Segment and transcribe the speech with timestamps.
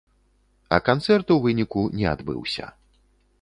[0.77, 2.65] А канцэрт у выніку не адбыўся.